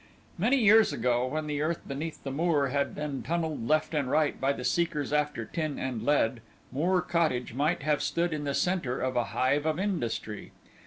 Many 0.35 0.57
years 0.57 0.91
ago 0.91 1.27
when 1.27 1.45
the 1.45 1.61
earth 1.61 1.87
beneath 1.87 2.23
the 2.23 2.31
moor 2.31 2.69
had 2.69 2.95
been 2.95 3.21
tunnelled 3.21 3.67
left 3.67 3.93
and 3.93 4.09
right 4.09 4.41
by 4.41 4.51
the 4.51 4.63
seekers 4.63 5.13
after 5.13 5.45
tin 5.45 5.77
and 5.77 6.01
lead, 6.03 6.41
Moor 6.71 7.01
Cottage 7.03 7.53
might 7.53 7.83
have 7.83 8.01
stood 8.01 8.33
in 8.33 8.43
the 8.43 8.55
centre 8.55 8.99
of 8.99 9.15
a 9.15 9.25
hive 9.25 9.67
of 9.67 9.77
industry. 9.77 10.53